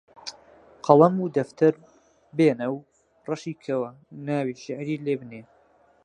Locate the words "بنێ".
5.21-5.41